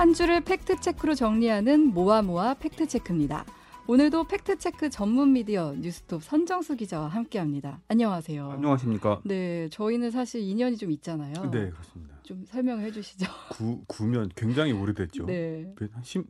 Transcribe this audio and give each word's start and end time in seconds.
한 0.00 0.14
주를 0.14 0.40
팩트체크로 0.40 1.14
정리하는 1.14 1.92
모아모아 1.92 2.54
팩트체크입니다. 2.54 3.44
오늘도 3.86 4.28
팩트체크 4.28 4.88
전문 4.88 5.34
미디어 5.34 5.74
뉴스톱 5.74 6.22
선정수 6.22 6.74
기자와 6.74 7.08
함께합니다. 7.08 7.82
안녕하세요. 7.86 8.50
안녕하십니까? 8.50 9.20
네, 9.26 9.68
저희는 9.68 10.10
사실 10.10 10.40
인연이 10.40 10.78
좀 10.78 10.90
있잖아요. 10.92 11.50
네, 11.50 11.68
그렇습니다. 11.68 12.16
좀 12.22 12.46
설명해 12.46 12.92
주시죠. 12.92 13.26
구, 13.50 13.84
구면 13.86 14.30
굉장히 14.34 14.72
오래됐죠. 14.72 15.26
네. 15.26 15.74
한 15.92 16.02
10, 16.02 16.24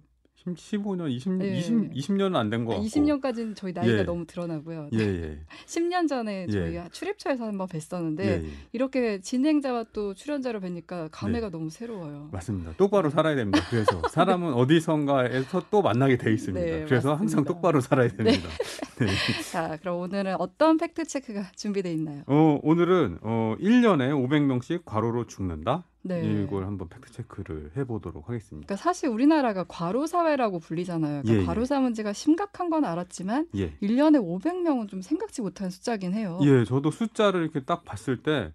15년, 0.47 1.11
20, 1.11 1.33
네. 1.33 1.59
20, 1.59 1.93
20년은 1.93 2.37
안 2.37 2.51
된거 2.51 2.73
아, 2.73 2.77
같고. 2.77 2.89
20년까지는 2.89 3.55
저희 3.55 3.73
나이가 3.73 3.99
예. 3.99 4.03
너무 4.03 4.27
드러나고요. 4.27 4.89
예, 4.95 4.99
예. 4.99 5.39
10년 5.67 6.09
전에 6.09 6.47
예. 6.49 6.53
저희가 6.53 6.89
출입처에서 6.91 7.45
한번 7.45 7.67
뵀었는데 7.69 8.21
예, 8.21 8.43
예. 8.45 8.51
이렇게 8.73 9.21
진행자와 9.21 9.87
또 9.93 10.15
출연자로 10.15 10.61
뵈니까 10.61 11.09
감회가 11.13 11.51
너무 11.51 11.71
새로워요. 11.71 12.29
맞습니다. 12.33 12.73
똑바로 12.77 13.11
살아야 13.11 13.35
됩니다. 13.37 13.61
그래서 13.69 14.01
사람은 14.09 14.55
어디선가에서 14.55 15.65
또 15.71 15.83
만나게 15.83 16.17
돼 16.17 16.33
있습니다. 16.33 16.65
네, 16.65 16.71
그래서 16.85 17.11
맞습니다. 17.11 17.19
항상 17.21 17.45
똑바로 17.45 17.81
살아야 17.81 18.09
됩니다. 18.09 18.49
네. 18.99 19.07
자, 19.51 19.77
그럼 19.81 20.01
오늘은 20.01 20.37
어떤 20.39 20.77
팩트 20.77 21.05
체크가 21.07 21.53
준비돼 21.57 21.93
있나요? 21.93 22.23
어, 22.27 22.59
오늘은 22.63 23.19
어, 23.23 23.57
1년에 23.61 24.11
500명씩 24.29 24.83
과로로 24.85 25.27
죽는다. 25.27 25.85
네. 26.03 26.43
이걸 26.43 26.65
한번 26.65 26.89
팩트 26.89 27.13
체크를 27.13 27.73
해 27.77 27.85
보도록 27.85 28.29
하겠습니다. 28.29 28.67
그러니까 28.67 28.77
사실 28.77 29.09
우리나라가 29.09 29.65
과로 29.69 30.07
사회라고 30.07 30.59
불리잖아요. 30.59 31.23
그러니까 31.23 31.35
예, 31.35 31.43
예. 31.43 31.45
과로사 31.45 31.81
문제가 31.81 32.13
심각한 32.13 32.71
건 32.71 32.85
알았지만 32.85 33.49
예. 33.57 33.73
1년에 33.83 34.19
500명은 34.21 34.89
좀 34.89 35.03
생각지 35.03 35.43
못한 35.43 35.69
숫자긴 35.71 36.15
해요. 36.15 36.39
예, 36.43 36.65
저도 36.65 36.91
숫자를 36.91 37.43
이렇게 37.43 37.61
딱 37.61 37.85
봤을 37.85 38.17
때 38.17 38.53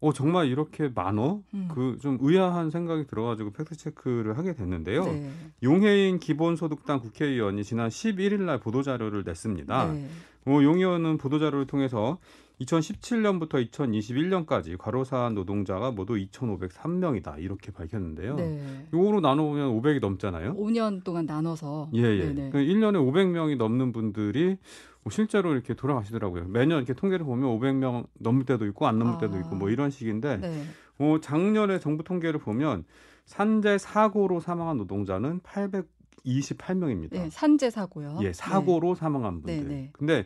어, 0.00 0.12
정말 0.12 0.46
이렇게 0.46 0.90
많어? 0.94 1.42
음. 1.54 1.68
그좀 1.74 2.18
의아한 2.20 2.70
생각이 2.70 3.06
들어가지고 3.06 3.52
팩트 3.52 3.76
체크를 3.76 4.38
하게 4.38 4.54
됐는데요. 4.54 5.04
네. 5.04 5.30
용해인 5.62 6.18
기본소득당 6.18 7.00
국회의원이 7.00 7.64
지난 7.64 7.88
11일 7.88 8.42
날 8.42 8.58
보도자료를 8.58 9.24
냈습니다. 9.24 9.92
네. 9.92 10.08
어, 10.46 10.62
용 10.62 10.76
의원은 10.76 11.18
보도자료를 11.18 11.66
통해서 11.66 12.18
2017년부터 12.60 13.68
2021년까지 13.70 14.78
과로사 14.78 15.30
노동자가 15.34 15.90
모두 15.90 16.14
2,503명이다 16.14 17.38
이렇게 17.38 17.70
밝혔는데요. 17.70 18.36
네. 18.36 18.86
요거로 18.92 19.20
나눠보면 19.20 19.70
500이 19.80 20.00
넘잖아요. 20.00 20.54
5년 20.54 21.04
동안 21.04 21.26
나눠서 21.26 21.90
예, 21.94 22.02
예. 22.02 22.32
네네. 22.32 22.50
그 22.50 22.58
1년에 22.58 22.96
500명이 22.96 23.56
넘는 23.56 23.92
분들이 23.92 24.56
뭐 25.02 25.10
실제로 25.10 25.52
이렇게 25.52 25.74
돌아가시더라고요. 25.74 26.46
매년 26.48 26.78
이렇게 26.78 26.94
통계를 26.94 27.26
보면 27.26 27.48
500명 27.58 28.06
넘을 28.14 28.44
때도 28.44 28.66
있고 28.66 28.86
안 28.86 28.98
넘을 28.98 29.18
때도 29.18 29.36
아. 29.36 29.40
있고 29.40 29.54
뭐 29.54 29.70
이런 29.70 29.90
식인데 29.90 30.38
네. 30.38 30.64
어, 30.98 31.18
작년에 31.20 31.78
정부 31.78 32.02
통계를 32.02 32.40
보면 32.40 32.84
산재 33.26 33.78
사고로 33.78 34.40
사망한 34.40 34.78
노동자는 34.78 35.40
828명입니다. 35.40 37.12
네, 37.12 37.28
산재 37.30 37.70
사고요. 37.70 38.18
예, 38.22 38.32
사고로 38.32 38.94
사망한 38.94 39.42
분들. 39.42 39.68
네, 39.68 39.74
네. 39.74 39.90
근데 39.92 40.24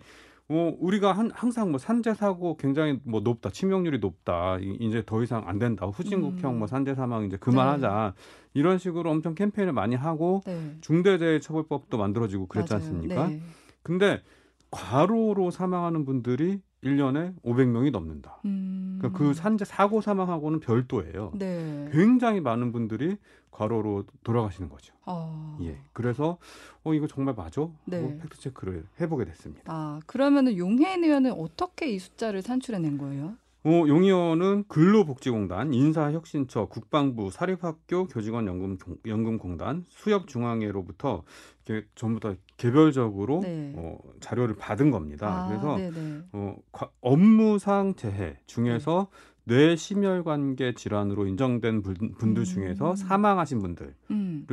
어, 0.52 0.74
우리가 0.80 1.12
한, 1.12 1.30
항상 1.32 1.70
뭐 1.70 1.78
산재 1.78 2.12
사고 2.14 2.56
굉장히 2.56 2.98
뭐 3.04 3.20
높다, 3.20 3.50
치명률이 3.50 4.00
높다, 4.00 4.58
이- 4.58 4.76
이제 4.80 5.00
더 5.06 5.22
이상 5.22 5.44
안 5.46 5.60
된다, 5.60 5.86
후진국형 5.86 6.54
음. 6.54 6.58
뭐 6.58 6.66
산재 6.66 6.96
사망 6.96 7.24
이제 7.24 7.36
그만하자 7.36 8.14
이런 8.54 8.78
식으로 8.78 9.10
엄청 9.10 9.36
캠페인을 9.36 9.72
많이 9.72 9.94
하고 9.94 10.42
네. 10.44 10.54
네. 10.54 10.76
중대재해처벌법도 10.80 11.96
만들어지고 11.98 12.46
그랬지 12.48 12.72
맞아요. 12.74 12.84
않습니까? 12.84 13.28
네. 13.28 13.40
근데 13.84 14.22
과로로 14.70 15.50
사망하는 15.50 16.04
분들이 16.04 16.60
1년에 16.84 17.34
500명이 17.42 17.90
넘는다. 17.90 18.40
음. 18.44 18.98
그러니까 18.98 19.18
그 19.18 19.34
산재 19.34 19.64
사고 19.64 20.00
사망하고는 20.00 20.60
별도예요. 20.60 21.32
네. 21.34 21.88
굉장히 21.92 22.40
많은 22.40 22.72
분들이 22.72 23.16
과로로 23.50 24.04
돌아가시는 24.24 24.70
거죠. 24.70 24.94
아. 25.04 25.58
예. 25.62 25.78
그래서 25.92 26.38
어 26.84 26.94
이거 26.94 27.06
정말 27.06 27.34
맞아? 27.34 27.68
네. 27.84 28.18
팩트 28.18 28.38
체크를 28.38 28.86
해 29.00 29.08
보게 29.08 29.24
됐습니다. 29.24 29.64
아, 29.66 30.00
그러면은 30.06 30.56
용해인 30.56 31.04
의원은 31.04 31.32
어떻게 31.32 31.90
이 31.90 31.98
숫자를 31.98 32.40
산출해 32.42 32.78
낸 32.78 32.96
거예요? 32.96 33.34
어, 33.62 33.84
용 33.88 34.04
의원은 34.04 34.64
근로복지공단, 34.68 35.74
인사혁신처, 35.74 36.66
국방부, 36.68 37.30
사립학교 37.30 38.06
교직원 38.06 38.46
연금 38.46 38.78
연금공단, 39.06 39.84
수협중앙회로부터 39.90 41.24
이렇게 41.66 41.86
전부 41.94 42.20
다 42.20 42.34
개별적으로 42.60 43.40
네. 43.42 43.72
어, 43.74 43.96
자료를 44.20 44.54
받은 44.54 44.90
겁니다. 44.90 45.44
아, 45.44 45.48
그래서 45.48 45.76
네네. 45.78 46.22
어, 46.32 46.56
과- 46.72 46.90
업무상 47.00 47.94
재해 47.94 48.36
중에서 48.46 49.08
뇌심혈관계 49.44 50.74
질환으로 50.74 51.26
인정된 51.26 51.80
분- 51.80 52.14
분들 52.18 52.42
음. 52.42 52.44
중에서 52.44 52.94
사망하신 52.96 53.60
분들을 53.60 53.94
음. 54.10 54.46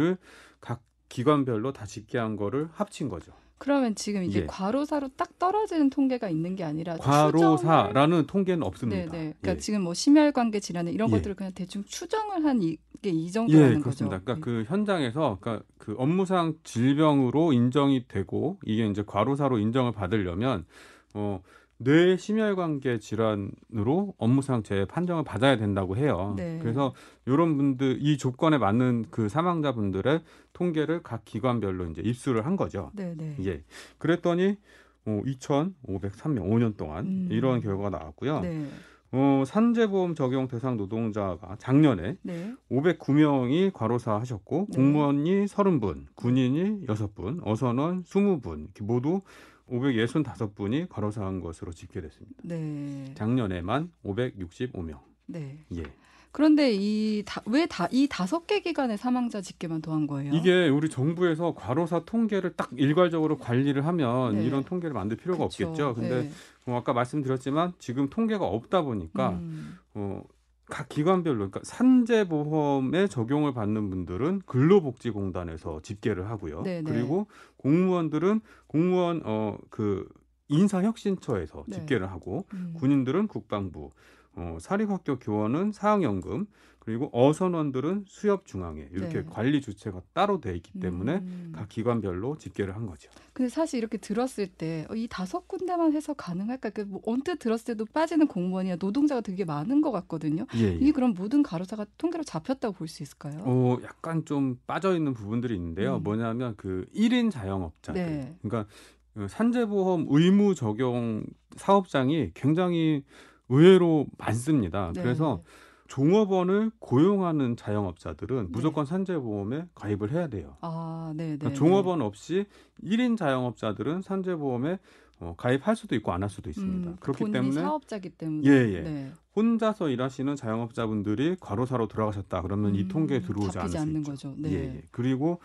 각 0.61 0.81
기관별로 1.09 1.73
다 1.73 1.85
집계한 1.85 2.37
거를 2.37 2.69
합친 2.71 3.09
거죠. 3.09 3.33
그러면 3.59 3.95
지금 3.95 4.23
이게 4.23 4.41
예. 4.41 4.45
과로사로 4.45 5.09
딱 5.17 5.39
떨어지는 5.39 5.89
통계가 5.89 6.29
있는 6.29 6.55
게 6.55 6.63
아니라 6.63 6.95
추정을- 6.97 7.01
과로사라는 7.31 8.27
통계는 8.27 8.63
없습니다. 8.63 9.11
네네. 9.11 9.33
그러니까 9.41 9.51
예. 9.51 9.57
지금 9.57 9.81
뭐 9.81 9.93
심혈관계 9.93 10.59
질환 10.59 10.87
이런 10.87 11.09
예. 11.09 11.13
것들을 11.15 11.35
그냥 11.35 11.51
대충 11.53 11.83
추정을 11.83 12.45
한 12.45 12.61
이게 12.61 13.09
이 13.09 13.25
예, 13.27 13.31
정도라는 13.31 13.81
그렇습니다. 13.81 14.17
거죠. 14.19 14.25
그러니까 14.25 14.45
그 14.45 14.63
현장에서 14.67 15.37
그러니까 15.41 15.65
그 15.77 15.95
업무상 15.97 16.53
질병으로 16.63 17.53
인정이 17.53 18.07
되고 18.07 18.57
이게 18.65 18.85
이제 18.87 19.03
과로사로 19.05 19.57
인정을 19.59 19.91
받으려면 19.91 20.65
어 21.13 21.41
뇌 21.79 22.17
심혈관계 22.17 22.99
질환으로 22.99 24.15
업무상 24.17 24.63
재해 24.63 24.85
판정을 24.85 25.23
받아야 25.23 25.57
된다고 25.57 25.95
해요. 25.95 26.33
네. 26.35 26.57
그래서 26.61 26.93
이런 27.25 27.55
분들 27.57 27.99
이 28.01 28.17
조건에 28.17 28.57
맞는 28.57 29.05
그 29.11 29.29
사망자분들의 29.29 30.21
통계를 30.53 31.03
각 31.03 31.23
기관별로 31.23 31.85
이제 31.91 32.01
입수를 32.03 32.45
한 32.45 32.55
거죠. 32.55 32.91
네 32.95 33.13
네. 33.15 33.35
예. 33.45 33.63
그랬더니 33.99 34.57
어, 35.05 35.21
2,503명 35.25 36.49
5년 36.49 36.77
동안 36.77 37.05
음. 37.05 37.27
이런 37.31 37.61
결과가 37.61 37.89
나왔고요. 37.91 38.41
네. 38.41 38.65
어, 39.11 39.43
산재보험 39.45 40.15
적용 40.15 40.47
대상 40.47 40.75
노동자가 40.75 41.55
작년에 41.59 42.17
네. 42.23 42.53
509명이 42.69 43.71
과로사 43.71 44.15
하셨고 44.19 44.67
네. 44.69 44.75
공무원이 44.75 45.45
30분, 45.45 46.07
군인이 46.15 46.87
6분, 46.87 47.39
어선원 47.47 48.03
20분 48.03 48.63
이렇게 48.63 48.83
모두 48.83 49.21
565분이 49.69 50.87
과로사한 50.89 51.39
것으로 51.41 51.71
집계됐습니다. 51.71 52.41
네. 52.43 53.11
작년에만 53.15 53.91
565명. 54.05 54.99
네. 55.27 55.59
예. 55.75 55.83
그런데 56.31 56.71
이 56.73 57.23
왜 57.47 57.65
다 57.67 57.87
이 57.91 58.07
다섯 58.09 58.45
개 58.45 58.59
기관의 58.61 58.97
사망자 58.97 59.41
집계만 59.41 59.81
더한 59.81 60.05
거예요? 60.05 60.33
이게 60.33 60.67
우리 60.67 60.87
정부에서 60.89 61.55
과로사 61.55 62.05
통계를 62.05 62.53
딱 62.55 62.69
일괄적으로 62.75 63.37
관리를 63.37 63.85
하면 63.87 64.35
네. 64.35 64.45
이런 64.45 64.63
통계를 64.63 64.93
만들 64.93 65.17
필요가 65.17 65.47
그쵸. 65.47 65.65
없겠죠. 65.67 65.95
근데 65.95 66.23
네. 66.23 66.31
어, 66.67 66.75
아까 66.77 66.93
말씀드렸지만 66.93 67.73
지금 67.79 68.09
통계가 68.09 68.45
없다 68.45 68.83
보니까 68.83 69.29
음. 69.31 69.77
어, 69.95 70.21
각 70.69 70.89
기관별로 70.89 71.37
그러니까 71.37 71.61
산재 71.63 72.27
보험에 72.27 73.07
적용을 73.07 73.53
받는 73.53 73.89
분들은 73.89 74.41
근로복지공단에서 74.45 75.81
집계를 75.81 76.29
하고요. 76.29 76.63
네네. 76.63 76.91
그리고 76.91 77.27
공무원들은 77.57 78.41
공무원 78.67 79.21
어그 79.23 80.07
인사혁신처에서 80.49 81.65
네. 81.67 81.75
집계를 81.77 82.11
하고 82.11 82.45
음. 82.53 82.73
군인들은 82.77 83.27
국방부, 83.27 83.91
어, 84.37 84.57
사립학교 84.61 85.17
교원은 85.19 85.71
사학연금, 85.71 86.45
그리고 86.79 87.09
어선원들은 87.11 88.05
수협 88.07 88.45
중앙회 88.45 88.87
이렇게 88.93 89.21
네. 89.21 89.25
관리 89.29 89.59
주체가 89.59 90.01
따로 90.13 90.39
돼 90.39 90.55
있기 90.55 90.79
때문에 90.79 91.15
음. 91.15 91.51
각 91.53 91.67
기관별로 91.67 92.37
집계를 92.37 92.73
한 92.77 92.85
거죠. 92.85 93.09
근데 93.33 93.49
사실 93.49 93.79
이렇게 93.79 93.97
들었을 93.97 94.47
때 94.47 94.87
이 94.95 95.05
다섯 95.09 95.49
군데만 95.49 95.91
해서 95.91 96.13
가능할까? 96.13 96.69
그 96.69 96.85
뭐 96.87 97.01
언뜻 97.05 97.39
들었을 97.39 97.65
때도 97.65 97.85
빠지는 97.93 98.27
공무원이나 98.27 98.77
노동자가 98.79 99.19
되게 99.19 99.43
많은 99.43 99.81
것 99.81 99.91
같거든요. 99.91 100.45
예, 100.55 100.75
이게 100.75 100.93
그럼 100.93 101.13
모든 101.13 101.43
가로사가 101.43 101.85
통계로 101.97 102.23
잡혔다고 102.23 102.75
볼 102.75 102.87
수 102.87 103.03
있을까요? 103.03 103.41
어, 103.43 103.77
약간 103.83 104.23
좀 104.23 104.57
빠져 104.65 104.95
있는 104.95 105.13
부분들이 105.13 105.55
있는데요. 105.55 105.97
음. 105.97 106.03
뭐냐면 106.03 106.53
그 106.55 106.85
1인 106.95 107.31
자영업자들. 107.31 108.01
네. 108.01 108.35
그러니까 108.41 108.71
그 109.13 109.27
산재보험 109.27 110.05
의무 110.09 110.55
적용 110.55 111.25
사업장이 111.57 112.31
굉장히 112.33 113.03
의외로 113.49 114.05
많습니다. 114.17 114.91
네. 114.93 115.01
그래서 115.01 115.43
종업원을 115.87 116.71
고용하는 116.79 117.55
자영업자들은 117.55 118.51
무조건 118.51 118.85
산재보험에 118.85 119.67
가입을 119.73 120.11
해야 120.11 120.27
돼요. 120.27 120.57
아, 120.61 121.13
네, 121.15 121.29
네. 121.31 121.37
그러니까 121.37 121.57
종업원 121.57 122.01
없이 122.01 122.45
1인 122.83 123.17
자영업자들은 123.17 124.01
산재보험에 124.01 124.79
어, 125.19 125.33
가입할 125.35 125.75
수도 125.75 125.95
있고 125.95 126.11
안 126.11 126.21
할 126.21 126.29
수도 126.29 126.49
있습니다. 126.49 126.91
음, 126.91 126.97
그렇기 126.99 127.31
때문에 127.31 127.61
사업자기 127.61 128.09
때문에 128.09 128.47
예, 128.47 128.51
예. 128.73 128.81
네. 128.81 129.11
혼자서 129.35 129.89
일하시는 129.89 130.35
자영업자분들이 130.35 131.37
과로사로 131.39 131.87
돌아가셨다 131.87 132.41
그러면 132.43 132.75
이 132.75 132.81
음, 132.83 132.87
통계에 132.87 133.21
들어오지 133.21 133.57
않을 133.57 133.69
수 133.69 133.77
않는 133.79 133.99
있죠. 134.01 134.11
거죠. 134.11 134.33
네. 134.37 134.51
예, 134.51 134.55
예. 134.75 134.83
그리고 134.91 135.39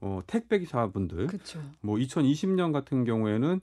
어, 0.00 0.20
택배 0.26 0.60
기사분들 0.60 1.26
그렇죠. 1.26 1.60
뭐 1.82 1.96
2020년 1.96 2.72
같은 2.72 3.04
경우에는 3.04 3.60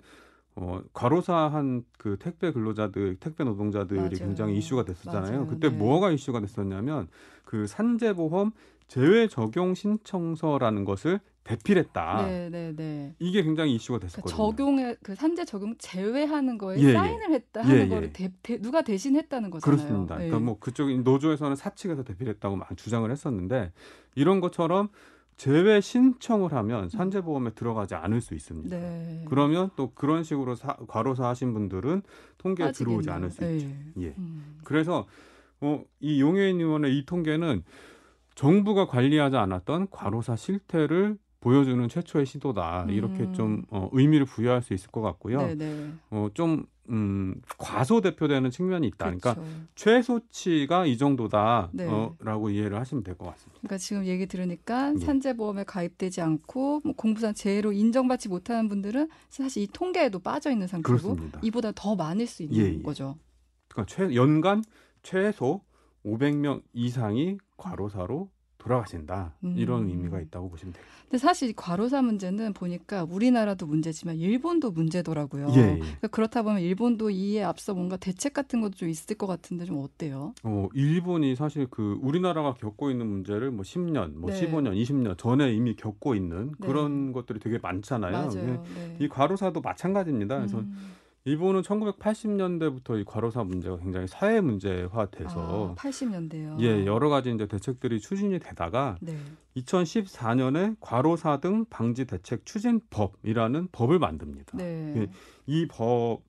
어, 0.58 0.80
과로사한 0.94 1.84
그 1.98 2.18
택배 2.18 2.52
근로자들, 2.52 3.18
택배 3.20 3.44
노동자들이 3.44 4.00
맞아요. 4.00 4.10
굉장히 4.12 4.58
이슈가 4.58 4.86
됐었잖아요. 4.86 5.32
맞아요. 5.32 5.48
그때 5.48 5.70
네. 5.70 5.76
뭐가 5.76 6.12
이슈가 6.12 6.40
됐었냐면 6.40 7.08
그 7.44 7.68
산재보험 7.68 8.52
재외 8.88 9.28
적용 9.28 9.74
신청서라는 9.74 10.86
것을 10.86 11.20
대필했다. 11.44 12.26
네, 12.26 12.50
네, 12.50 12.74
네. 12.76 13.14
이게 13.20 13.44
굉장히 13.44 13.76
이슈가 13.76 14.00
그러니까 14.00 14.16
됐었거든요. 14.22 14.36
적용에 14.56 14.96
그 15.04 15.14
산재 15.14 15.46
적용 15.46 15.76
제외하는 15.78 16.58
거에 16.58 16.80
예, 16.80 16.84
예. 16.90 16.94
사인을 16.94 17.32
했다 17.34 17.62
하는 17.62 17.76
예, 17.78 17.82
예. 17.82 17.88
거를 17.88 18.14
대, 18.14 18.32
대- 18.42 18.60
누가 18.60 18.82
대신했다는 18.82 19.50
거잖아요. 19.52 19.78
그렇습니다. 19.78 20.16
예. 20.16 20.28
그러니까 20.30 20.40
뭐 20.40 20.58
그쪽 20.60 20.90
노조에서는 21.02 21.56
사측에서 21.56 22.04
대필했다고 22.04 22.56
막 22.56 22.76
주장을 22.78 23.10
했었는데 23.12 23.74
이런 24.16 24.40
것처럼 24.40 24.90
재외 25.38 25.82
신청을 25.82 26.54
하면 26.54 26.88
산재보험에 26.90 27.52
들어가지 27.52 27.94
않을 27.96 28.22
수 28.22 28.34
있습니다. 28.36 28.76
네. 28.78 29.26
그러면 29.28 29.70
또 29.76 29.92
그런 29.94 30.24
식으로 30.24 30.56
사- 30.56 30.78
과로사 30.88 31.28
하신 31.28 31.54
분들은 31.54 32.04
통계에 32.38 32.72
들어오지 32.72 33.10
빠지겠네요. 33.10 33.16
않을 33.16 33.32
수 33.32 33.44
예. 33.44 33.58
있죠. 33.58 33.76
예. 34.02 34.14
음. 34.18 34.60
그래서 34.64 35.06
어, 35.62 35.84
이 36.00 36.22
용해인 36.22 36.60
의원의 36.62 36.98
이 36.98 37.06
통계는 37.06 37.64
정부가 38.36 38.88
관리하지 38.88 39.36
않았던 39.38 39.88
과로사 39.92 40.36
실태를 40.36 41.18
보여주는 41.42 41.88
최초의 41.88 42.26
시도다. 42.26 42.86
이렇게 42.90 43.24
음. 43.24 43.34
좀 43.34 43.64
어, 43.70 43.90
의미를 43.92 44.26
부여할 44.26 44.62
수 44.62 44.74
있을 44.74 44.90
것 44.90 45.02
같고요. 45.02 45.40
네, 45.42 45.56
네. 45.56 45.92
어, 46.12 46.28
좀 46.34 46.66
음, 46.90 47.42
과소대표되는 47.58 48.52
측면이 48.52 48.88
있다. 48.88 49.06
그러니까 49.06 49.34
그렇죠. 49.34 49.52
최소치가 49.76 50.86
이 50.86 50.92
네. 50.92 50.98
정도다라고 50.98 52.50
이해를 52.50 52.80
하시면 52.80 53.04
될 53.04 53.16
것 53.16 53.26
같습니다. 53.32 53.60
그러니까 53.62 53.78
지금 53.78 54.06
얘기 54.06 54.26
들으니까 54.28 54.94
예. 54.96 55.00
산재보험에 55.00 55.64
가입되지 55.64 56.22
않고 56.22 56.82
뭐 56.84 56.94
공부상 56.96 57.34
재해로 57.34 57.72
인정받지 57.72 58.30
못하는 58.30 58.68
분들은 58.70 59.10
사실 59.30 59.64
이 59.64 59.68
통계에도 59.68 60.20
빠져 60.20 60.52
있는 60.52 60.68
상태고 60.68 60.98
그렇습니다. 60.98 61.40
이보다 61.44 61.72
더 61.74 61.96
많을 61.96 62.28
수 62.28 62.44
있는 62.44 62.58
예, 62.58 62.74
예. 62.78 62.82
거죠. 62.82 63.18
그러니까 63.70 63.94
최, 63.94 64.14
연간 64.16 64.64
최소 65.02 65.62
500명 66.06 66.62
이상이 66.74 67.38
과로사로 67.58 68.30
돌아가신다. 68.66 69.34
이런 69.56 69.84
음. 69.84 69.90
의미가 69.90 70.20
있다고 70.22 70.50
보시면 70.50 70.74
돼요. 70.74 70.84
근데 71.04 71.20
사실 71.20 71.50
이 71.50 71.54
과로사 71.54 72.02
문제는 72.02 72.54
보니까 72.54 73.04
우리나라도 73.04 73.68
문제지만 73.68 74.18
일본도 74.18 74.72
문제더라고요. 74.72 75.50
예, 75.52 75.60
예. 75.60 75.78
그러니까 75.78 76.08
그렇다 76.08 76.42
보면 76.42 76.62
일본도 76.62 77.12
이에 77.12 77.44
앞서 77.44 77.76
뭔가 77.76 77.96
대책 77.96 78.34
같은 78.34 78.62
것도 78.62 78.74
좀 78.76 78.90
있을 78.90 79.16
것 79.16 79.28
같은데 79.28 79.66
좀 79.66 79.78
어때요? 79.78 80.34
어, 80.44 80.68
일본이 80.74 81.36
사실 81.36 81.68
그 81.70 82.00
우리나라가 82.02 82.56
겪고 82.56 82.90
있는 82.90 83.06
문제를 83.06 83.52
뭐 83.52 83.62
10년, 83.64 84.16
뭐 84.16 84.32
네. 84.32 84.42
15년, 84.42 84.76
20년 84.82 85.16
전에 85.18 85.54
이미 85.54 85.76
겪고 85.76 86.16
있는 86.16 86.54
네. 86.60 86.68
그런 86.68 87.14
것들이 87.14 87.40
되게 87.40 87.60
많잖아요. 87.60 88.12
맞아요. 88.12 88.64
네. 88.76 88.98
이 89.00 89.08
과로사도 89.08 89.62
마찬가지입니다. 89.62 90.38
그래서 90.38 90.58
음. 90.60 90.96
일본은 91.28 91.62
1980년대부터 91.64 93.00
이 93.00 93.04
과로사 93.04 93.44
문제가 93.44 93.78
굉장히 93.78 94.08
사회 94.08 94.40
문제화 94.42 95.08
돼서 95.08 95.72
아, 95.72 95.76
80년대요. 95.76 96.60
예, 96.62 96.86
여러 96.86 97.10
가지 97.10 97.32
이제 97.34 97.48
대책들이 97.48 98.00
추진이 98.00 98.38
되다가 98.40 98.98
네. 99.02 99.18
2014년에 99.58 100.76
과로사 100.80 101.40
등 101.40 101.66
방지 101.66 102.06
대책 102.06 102.46
추진법이라는 102.46 103.70
법을 103.72 103.98
만듭니다. 103.98 104.58
네. 104.58 104.94
예. 104.98 105.08
이 105.48 105.68
법 105.68 106.22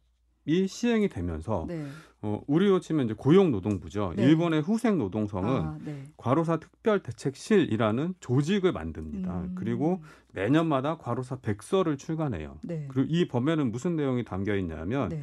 이 0.46 0.66
시행이 0.66 1.08
되면서 1.08 1.66
네. 1.68 1.86
어, 2.22 2.40
우리로 2.46 2.80
치면 2.80 3.06
이제 3.06 3.14
고용노동부죠. 3.14 4.14
네. 4.16 4.24
일본의 4.24 4.62
후생 4.62 4.96
노동성은 4.98 5.50
아, 5.50 5.78
네. 5.84 6.04
과로사 6.16 6.58
특별대책실이라는 6.58 8.14
조직을 8.20 8.72
만듭니다. 8.72 9.40
음. 9.40 9.54
그리고 9.56 10.02
매년마다 10.32 10.96
과로사 10.96 11.36
백서를 11.36 11.96
출간해요. 11.98 12.58
네. 12.62 12.86
그리고 12.88 13.08
이 13.10 13.28
법에는 13.28 13.70
무슨 13.70 13.96
내용이 13.96 14.24
담겨 14.24 14.56
있냐면 14.56 15.10
네. 15.10 15.22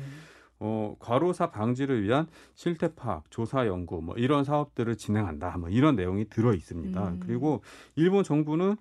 어, 0.60 0.96
과로사 1.00 1.52
방지를 1.52 2.04
위한 2.04 2.28
실태 2.54 2.94
파악, 2.94 3.30
조사 3.32 3.68
연구 3.68 4.02
뭐 4.02 4.16
이런 4.16 4.44
사업들을 4.44 4.96
진행한다. 4.96 5.58
뭐 5.58 5.70
이런 5.70 5.96
내용이 5.96 6.30
들어 6.30 6.54
있습니다. 6.54 7.08
음. 7.10 7.20
그리고 7.26 7.62
일본 7.96 8.24
정부는 8.24 8.78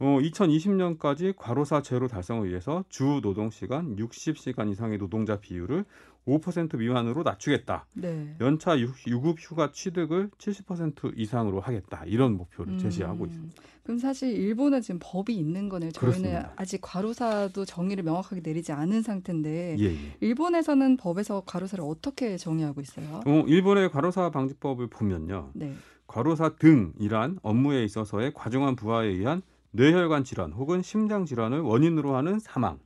어, 0.00 0.18
2020년까지 0.20 1.34
과로사 1.36 1.82
제로 1.82 2.06
달성을 2.06 2.48
위해서 2.48 2.84
주 2.88 3.20
노동 3.20 3.50
시간 3.50 3.96
60시간 3.96 4.70
이상의 4.70 4.98
노동자 4.98 5.40
비율을 5.40 5.84
5% 6.26 6.76
미만으로 6.76 7.22
낮추겠다. 7.24 7.86
네. 7.94 8.36
연차 8.40 8.78
유- 8.78 8.92
유급 9.08 9.38
휴가 9.40 9.72
취득을 9.72 10.30
70% 10.38 11.14
이상으로 11.16 11.58
하겠다. 11.60 12.04
이런 12.06 12.36
목표를 12.36 12.78
제시하고 12.78 13.24
음. 13.24 13.28
있습니다. 13.28 13.62
그럼 13.82 13.98
사실 13.98 14.30
일본은 14.36 14.82
지금 14.82 15.00
법이 15.02 15.34
있는 15.34 15.68
거네요. 15.70 15.90
저희는 15.90 16.20
그렇습니다. 16.20 16.52
아직 16.56 16.80
과로사도 16.82 17.64
정의를 17.64 18.04
명확하게 18.04 18.42
내리지 18.44 18.72
않은 18.72 19.00
상태인데 19.02 19.76
예, 19.78 19.84
예. 19.84 19.96
일본에서는 20.20 20.98
법에서 20.98 21.42
과로사를 21.46 21.82
어떻게 21.82 22.36
정의하고 22.36 22.82
있어요? 22.82 23.22
어, 23.26 23.44
일본의 23.48 23.90
과로사 23.90 24.30
방지법을 24.30 24.88
보면요. 24.88 25.50
네. 25.54 25.74
과로사 26.06 26.56
등이란 26.56 27.38
업무에 27.42 27.82
있어서의 27.84 28.32
과중한 28.34 28.76
부하에 28.76 29.08
의한 29.08 29.40
뇌혈관 29.78 30.24
질환 30.24 30.52
혹은 30.52 30.82
심장 30.82 31.24
질환을 31.24 31.60
원인으로 31.60 32.16
하는 32.16 32.40
사망 32.40 32.80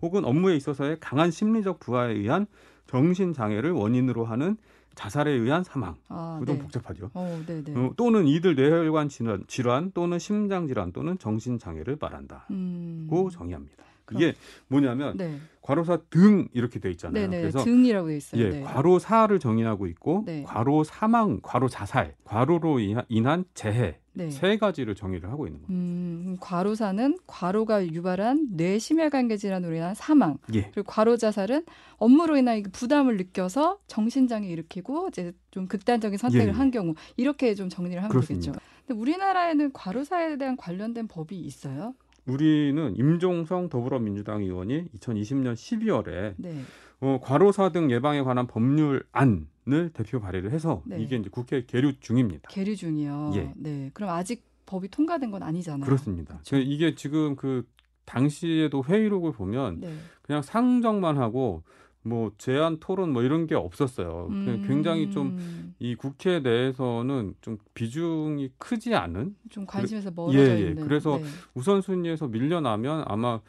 혹은 0.00 0.24
업무에 0.24 0.56
있어서의 0.56 0.96
강한 0.98 1.30
심리적 1.30 1.78
부하에 1.78 2.14
의한 2.14 2.46
정신 2.86 3.34
장애를 3.34 3.72
원인으로 3.72 4.24
하는 4.24 4.56
자살에 4.94 5.30
의한 5.30 5.62
사망. 5.62 5.96
아, 6.08 6.40
좀 6.44 6.56
네. 6.56 6.62
복잡하죠. 6.62 7.10
어, 7.12 7.42
네, 7.46 7.62
네. 7.62 7.74
어, 7.76 7.92
또는 7.96 8.26
이들 8.26 8.56
뇌혈관 8.56 9.10
질환, 9.10 9.44
질환 9.46 9.92
또는 9.92 10.18
심장 10.18 10.66
질환 10.66 10.90
또는 10.92 11.18
정신 11.18 11.58
장애를 11.58 11.98
말한다고 12.00 12.46
음. 12.50 13.06
정의합니다. 13.30 13.84
이게 14.14 14.34
뭐냐면 14.68 15.16
네. 15.16 15.38
과로사 15.62 15.98
등 16.08 16.48
이렇게 16.54 16.80
돼 16.80 16.90
있잖아요. 16.92 17.28
네, 17.28 17.28
네. 17.28 17.40
그래서 17.42 17.62
등이라고 17.62 18.08
돼 18.08 18.16
있어요. 18.16 18.42
예, 18.42 18.48
네. 18.50 18.62
과로사를 18.62 19.38
정의하고 19.38 19.86
있고 19.88 20.22
네. 20.24 20.42
과로 20.42 20.82
사망, 20.84 21.40
과로 21.42 21.68
자살, 21.68 22.14
과로로 22.24 22.78
인한 23.08 23.44
재해 23.54 23.98
네. 24.14 24.30
세 24.30 24.56
가지를 24.56 24.94
정의를 24.94 25.30
하고 25.30 25.46
있는 25.46 25.60
겁니다. 25.60 25.72
음, 25.78 26.36
과로사는 26.40 27.18
과로가 27.26 27.86
유발한 27.86 28.48
뇌 28.56 28.78
심혈관계 28.78 29.36
질환으로 29.36 29.76
인한 29.76 29.94
사망. 29.94 30.38
예, 30.54 30.70
그리고 30.72 30.84
과로 30.84 31.16
자살은 31.16 31.64
업무로 31.98 32.36
인한 32.36 32.58
이 32.58 32.62
부담을 32.62 33.16
느껴서 33.16 33.78
정신장애 33.86 34.48
일으키고 34.48 35.08
이제 35.08 35.32
좀 35.50 35.68
극단적인 35.68 36.18
선택을 36.18 36.46
예, 36.46 36.48
예. 36.48 36.52
한 36.52 36.70
경우 36.70 36.94
이렇게 37.16 37.54
좀 37.54 37.68
정리를 37.68 37.98
하면 37.98 38.08
그렇습니다. 38.10 38.52
되겠죠. 38.52 38.66
근데 38.86 39.00
우리나라에는 39.00 39.72
과로사에 39.72 40.36
대한 40.38 40.56
관련된 40.56 41.06
법이 41.08 41.38
있어요? 41.38 41.94
우리는 42.28 42.94
임종성 42.96 43.68
더불어민주당 43.68 44.42
의원이 44.42 44.88
2020년 44.96 45.54
12월에 45.54 46.34
네. 46.36 46.62
어, 47.00 47.18
과로사 47.22 47.70
등 47.70 47.90
예방에 47.90 48.22
관한 48.22 48.46
법률안을 48.46 49.90
대표 49.92 50.20
발의를 50.20 50.50
해서 50.50 50.82
네. 50.84 51.00
이게 51.00 51.16
이제 51.16 51.28
국회 51.30 51.64
계류 51.64 51.98
중입니다. 52.00 52.48
계류 52.50 52.76
중이요. 52.76 53.32
예. 53.34 53.52
네. 53.56 53.90
그럼 53.94 54.10
아직 54.10 54.44
법이 54.66 54.88
통과된 54.88 55.30
건 55.30 55.42
아니잖아요. 55.42 55.84
그렇습니다. 55.84 56.34
그렇죠. 56.34 56.56
이게 56.56 56.94
지금 56.94 57.36
그 57.36 57.66
당시에도 58.04 58.84
회의록을 58.84 59.32
보면 59.32 59.80
네. 59.80 59.94
그냥 60.22 60.42
상정만 60.42 61.18
하고 61.18 61.62
뭐 62.08 62.32
제안 62.38 62.78
토론 62.80 63.12
뭐 63.12 63.22
이런 63.22 63.46
게 63.46 63.54
없었어요. 63.54 64.28
그냥 64.28 64.62
굉장히 64.66 65.10
좀 65.10 65.38
음, 65.38 65.74
이 65.78 65.94
국회 65.94 66.40
내에서는 66.40 67.34
좀 67.40 67.58
비중이 67.74 68.50
크지 68.58 68.94
않은 68.94 69.36
좀 69.50 69.66
관심에서 69.66 70.10
멀어져 70.14 70.38
예, 70.38 70.64
예. 70.64 70.68
있는. 70.70 70.84
그래서 70.84 71.18
네. 71.18 71.24
우선순위에서 71.54 72.28
밀려나면 72.28 73.04
아마 73.06 73.40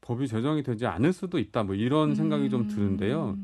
법이 0.00 0.28
제정이 0.28 0.62
되지 0.62 0.86
않을 0.86 1.12
수도 1.12 1.38
있다. 1.38 1.64
뭐 1.64 1.74
이런 1.74 2.14
생각이 2.14 2.50
좀 2.50 2.68
드는데요. 2.68 3.36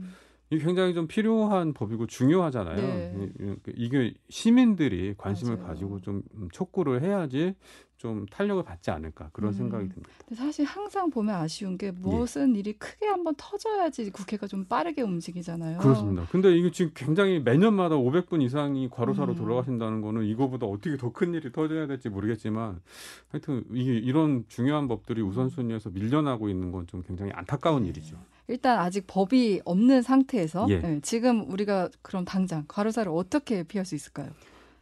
음, 0.53 0.57
이게 0.57 0.65
굉장히 0.65 0.95
좀 0.95 1.07
필요한 1.07 1.73
법이고 1.73 2.07
중요하잖아요. 2.07 2.77
네. 2.77 3.15
이- 3.41 3.45
이- 3.45 3.57
이게 3.77 4.15
시민들이 4.29 5.15
관심을 5.17 5.57
맞아요. 5.57 5.69
가지고 5.69 6.01
좀 6.01 6.23
촉구를 6.53 7.03
해야지 7.03 7.55
좀 7.99 8.25
탄력을 8.31 8.63
받지 8.65 8.91
않을까 8.91 9.29
그런 9.33 9.51
음. 9.51 9.53
생각이 9.53 9.89
듭니다. 9.91 10.09
근데 10.27 10.35
사실 10.35 10.65
항상 10.65 11.11
보면 11.11 11.35
아쉬운 11.35 11.77
게 11.77 11.91
무엇은 11.91 12.57
일이 12.57 12.73
크게 12.73 13.05
한번 13.07 13.35
터져야지 13.37 14.11
국회가 14.11 14.47
좀 14.47 14.65
빠르게 14.65 15.03
움직이잖아요. 15.03 15.79
그렇습니다. 15.79 16.27
근데 16.31 16.57
이게 16.57 16.71
지금 16.71 16.93
굉장히 16.95 17.41
매년마다 17.41 17.97
500분 17.97 18.41
이상이 18.43 18.89
과로사로 18.89 19.35
음. 19.35 19.37
돌아가신다는 19.37 20.01
거는 20.01 20.25
이거보다 20.25 20.67
어떻게 20.67 20.97
더 20.97 21.13
큰 21.13 21.35
일이 21.35 21.53
터져야 21.53 21.87
될지 21.87 22.09
모르겠지만 22.09 22.81
하여튼 23.29 23.65
이게 23.71 23.93
이런 23.99 24.45
중요한 24.49 24.89
법들이 24.89 25.21
우선순위에서 25.21 25.91
밀려나고 25.91 26.49
있는 26.49 26.73
건 26.73 26.87
좀 26.87 27.03
굉장히 27.03 27.31
안타까운 27.35 27.83
네. 27.83 27.91
일이죠. 27.91 28.17
일단 28.51 28.79
아직 28.79 29.05
법이 29.07 29.63
없는 29.65 30.03
상태에서 30.03 30.67
예. 30.71 30.79
네, 30.79 31.01
지금 31.03 31.51
우리가 31.51 31.89
그럼 32.03 32.25
당장 32.25 32.65
과로사를 32.69 33.11
어떻게 33.15 33.63
피할 33.63 33.85
수 33.85 33.95
있을까요? 33.95 34.31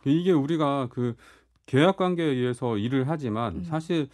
이게 0.04 0.32
우리가 0.32 0.88
그 0.90 1.14
계약 1.66 1.96
관계에 1.96 2.26
의해서 2.26 2.78
일을 2.78 3.08
하지만 3.08 3.56
음. 3.56 3.64
사실 3.64 4.08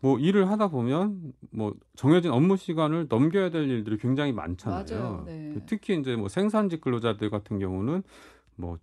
뭐 0.00 0.18
일을 0.18 0.50
하다 0.50 0.68
보면 0.68 1.32
뭐 1.50 1.74
정해진 1.96 2.30
업무 2.30 2.56
시간을 2.56 3.06
넘겨야 3.08 3.50
될 3.50 3.68
일들이 3.68 3.96
굉장히 3.98 4.32
많잖아요. 4.32 5.24
네. 5.26 5.52
그 5.54 5.62
특히 5.66 5.98
이제 5.98 6.14
뭐 6.14 6.28
생산직 6.28 6.80
근로자들 6.80 7.30
같은 7.30 7.58
경우는 7.58 8.02
뭐 8.56 8.78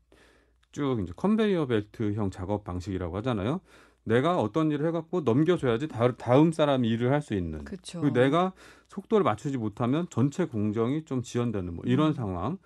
쭉 0.75 0.99
이제 1.01 1.13
컨베이어 1.15 1.67
벨트형 1.67 2.31
작업 2.31 2.65
방식이라고 2.65 3.15
하잖아요. 3.17 3.61
내가 4.05 4.37
어떤 4.39 4.71
일을 4.71 4.87
해갖고 4.87 5.21
넘겨줘야지 5.21 5.87
다, 5.87 6.11
다음 6.15 6.51
사람이 6.51 6.87
일을 6.87 7.11
할 7.11 7.21
수 7.21 7.33
있는. 7.33 7.63
그렇죠. 7.65 7.99
그리고 8.01 8.13
내가 8.19 8.53
속도를 8.87 9.23
맞추지 9.23 9.57
못하면 9.57 10.05
전체 10.09 10.45
공정이 10.45 11.05
좀 11.05 11.21
지연되는 11.23 11.73
뭐 11.75 11.83
이런 11.87 12.09
음. 12.09 12.13
상황. 12.13 12.57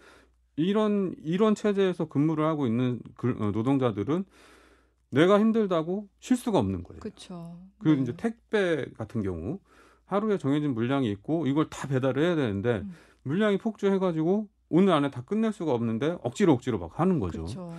이런 0.58 1.16
이런 1.24 1.56
체제에서 1.56 2.10
근무를 2.10 2.46
하고 2.46 2.68
있는 2.68 3.00
글- 3.16 3.42
어, 3.42 3.52
노동자들은 3.52 4.26
내가 5.12 5.40
힘들다고 5.40 6.10
쉴 6.20 6.36
수가 6.36 6.60
없는 6.60 6.84
거예요. 6.84 7.00
그렇죠. 7.00 7.58
그 7.80 7.94
이제 7.96 8.14
택배 8.18 8.86
같은 8.98 9.24
경우 9.24 9.60
하루에 10.06 10.38
정해진 10.38 10.74
물량이 10.74 11.10
있고 11.12 11.48
이걸 11.48 11.70
다 11.70 11.88
배달을 11.88 12.22
해야 12.22 12.36
되는데 12.36 12.80
음. 12.84 12.92
물량이 13.24 13.58
폭주해가지고 13.60 14.50
오늘 14.70 14.92
안에 14.94 15.10
다 15.10 15.22
끝낼 15.22 15.54
수가 15.54 15.72
없는데 15.74 16.18
억지로 16.22 16.52
억지로 16.54 16.78
막 16.80 17.00
하는 17.00 17.20
거죠. 17.20 17.44
그렇죠. 17.44 17.74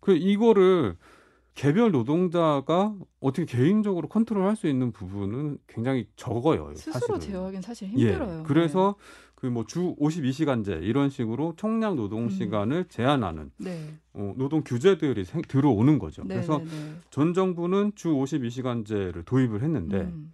그 0.00 0.12
이거를 0.12 0.96
개별 1.56 1.90
노동자가 1.90 2.94
어떻게 3.18 3.46
개인적으로 3.46 4.08
컨트롤할 4.08 4.54
수 4.56 4.68
있는 4.68 4.92
부분은 4.92 5.58
굉장히 5.66 6.06
적어요. 6.14 6.72
스스로 6.76 6.92
사실은. 7.16 7.20
제어하기는 7.20 7.62
사실 7.62 7.88
힘들어요. 7.88 8.40
예. 8.40 8.42
그래서 8.46 8.94
그뭐 9.36 9.64
주 9.66 9.96
52시간제 9.96 10.82
이런 10.82 11.08
식으로 11.08 11.54
총량 11.56 11.96
노동 11.96 12.24
음. 12.24 12.28
시간을 12.30 12.84
제한하는 12.88 13.50
네. 13.56 13.94
어, 14.12 14.34
노동 14.36 14.62
규제들이 14.64 15.24
생- 15.24 15.42
들어오는 15.42 15.98
거죠. 15.98 16.22
네. 16.24 16.34
그래서 16.34 16.58
네, 16.58 16.64
네. 16.64 16.94
전 17.10 17.32
정부는 17.34 17.92
주 17.94 18.10
52시간제를 18.10 19.24
도입을 19.24 19.62
했는데 19.62 20.02
음. 20.02 20.32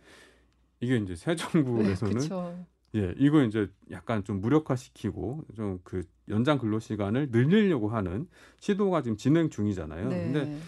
이게 0.80 0.96
이제 0.96 1.14
새 1.14 1.32
네, 1.32 1.36
정부에서는 1.36 2.14
그렇죠. 2.14 2.66
예, 2.96 3.14
이거 3.16 3.42
이제 3.44 3.68
약간 3.92 4.22
좀 4.24 4.40
무력화시키고 4.40 5.44
좀 5.56 5.78
그 5.84 6.02
연장 6.28 6.58
근로 6.58 6.78
시간을 6.78 7.28
늘리려고 7.30 7.88
하는 7.90 8.26
시도가 8.58 9.02
지금 9.02 9.16
진행 9.16 9.50
중이잖아요. 9.50 10.08
네. 10.08 10.32
근데 10.32 10.58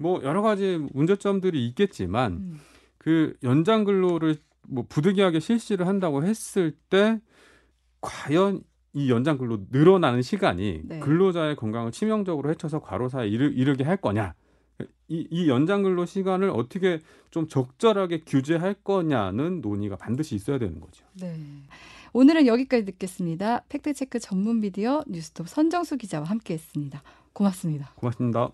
뭐 0.00 0.22
여러 0.22 0.42
가지 0.42 0.78
문제점들이 0.92 1.66
있겠지만 1.68 2.32
음. 2.32 2.60
그 2.98 3.34
연장 3.42 3.84
근로를 3.84 4.36
뭐 4.68 4.84
부득이하게 4.88 5.40
실시를 5.40 5.86
한다고 5.86 6.24
했을 6.24 6.72
때 6.88 7.20
과연 8.00 8.62
이 8.92 9.10
연장 9.10 9.38
근로 9.38 9.60
늘어나는 9.70 10.22
시간이 10.22 10.82
네. 10.84 10.98
근로자의 11.00 11.56
건강을 11.56 11.92
치명적으로 11.92 12.50
해쳐서 12.50 12.80
과로사에 12.80 13.28
이르, 13.28 13.52
이르 13.54 13.76
게 13.76 13.84
할 13.84 13.96
거냐? 13.96 14.34
이, 15.08 15.26
이 15.30 15.48
연장 15.48 15.82
근로 15.82 16.06
시간을 16.06 16.50
어떻게 16.50 17.00
좀 17.30 17.46
적절하게 17.48 18.22
규제할 18.24 18.74
거냐는 18.74 19.60
논의가 19.60 19.96
반드시 19.96 20.34
있어야 20.34 20.58
되는 20.58 20.80
거죠. 20.80 21.04
네. 21.20 21.36
오늘은 22.12 22.46
여기까지 22.46 22.84
듣겠습니다. 22.86 23.64
팩트체크 23.68 24.18
전문 24.18 24.60
미디어 24.60 25.04
뉴스톱 25.06 25.48
선정수 25.48 25.96
기자와 25.96 26.24
함께했습니다. 26.24 27.02
고맙습니다. 27.32 27.92
고맙습니다. 27.96 28.50